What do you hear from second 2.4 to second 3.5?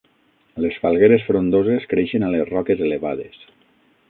roques elevades.